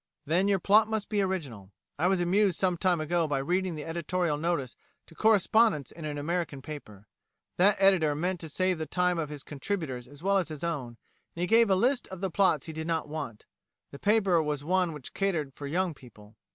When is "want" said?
13.09-13.45